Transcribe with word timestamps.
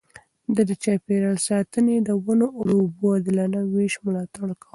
ده 0.55 0.61
د 0.69 0.71
چاپېريال 0.83 1.37
ساتنې، 1.49 1.95
ونو 2.25 2.47
او 2.59 2.63
اوبو 2.81 3.09
د 3.09 3.13
عادلانه 3.17 3.59
وېش 3.73 3.93
ملاتړ 4.05 4.39
کاوه. 4.61 4.69